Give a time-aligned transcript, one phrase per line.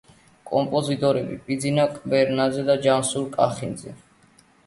[0.51, 3.95] კომპოზიტორები: ბიძინა კვერნაძე და ჯანსუღ კახიძე.